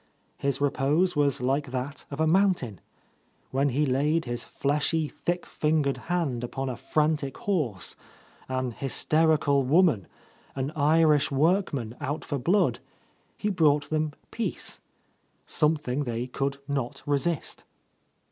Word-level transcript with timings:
His 0.39 0.59
repose 0.59 1.15
was 1.15 1.41
like 1.41 1.67
that 1.67 2.05
of 2.09 2.19
a 2.19 2.25
mountain. 2.25 2.81
When 3.51 3.69
he 3.69 3.85
laid 3.85 4.25
his 4.25 4.43
fleshy, 4.43 5.07
thick 5.07 5.45
fingered 5.45 5.97
hand 6.09 6.43
upon 6.43 6.69
a 6.69 6.75
frantic 6.75 7.37
horse, 7.37 7.95
an 8.49 8.71
hysterical 8.71 9.61
woman, 9.61 10.07
an 10.55 10.71
Irish 10.71 11.29
workman 11.29 11.95
out 12.01 12.25
for 12.25 12.39
—48— 12.39 12.39
A 12.39 12.39
Lost 12.39 12.39
Lady 12.39 12.43
blood, 12.43 12.79
he 13.37 13.49
brought 13.51 13.89
them 13.91 14.13
peace; 14.31 14.81
something 15.45 16.03
they 16.03 16.25
could 16.25 16.57
not 16.67 17.03
resist. 17.05 17.63